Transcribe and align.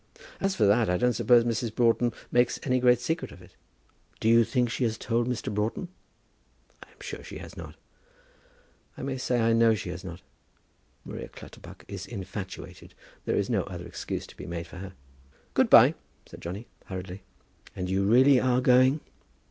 "As 0.39 0.55
for 0.55 0.65
that, 0.65 0.89
I 0.89 0.97
don't 0.97 1.13
suppose 1.13 1.43
Mrs. 1.43 1.75
Broughton 1.75 2.11
makes 2.31 2.59
any 2.63 2.79
great 2.79 2.99
secret 2.99 3.31
of 3.31 3.39
it." 3.39 3.53
"Do 4.19 4.27
you 4.27 4.43
think 4.43 4.71
she 4.71 4.83
has 4.83 4.97
told 4.97 5.27
Mr. 5.27 5.53
Broughton? 5.53 5.89
I 6.83 6.87
am 6.89 6.99
sure 7.01 7.23
she 7.23 7.37
has 7.37 7.55
not. 7.55 7.75
I 8.97 9.03
may 9.03 9.19
say 9.19 9.39
I 9.39 9.53
know 9.53 9.75
she 9.75 9.89
has 9.91 10.03
not. 10.03 10.23
Maria 11.05 11.27
Clutterbuck 11.29 11.85
is 11.87 12.07
infatuated. 12.07 12.95
There 13.25 13.35
is 13.35 13.47
no 13.47 13.61
other 13.65 13.85
excuse 13.85 14.25
to 14.25 14.35
be 14.35 14.47
made 14.47 14.65
for 14.65 14.77
her." 14.77 14.93
"Good 15.53 15.69
by," 15.69 15.93
said 16.25 16.41
Johnny, 16.41 16.65
hurriedly. 16.85 17.21
"And 17.75 17.87
you 17.87 18.03
really 18.03 18.39
are 18.39 18.59
going?" 18.59 19.01